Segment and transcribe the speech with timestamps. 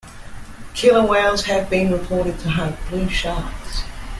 [0.73, 3.83] Killer whales have been reported to hunt blue sharks.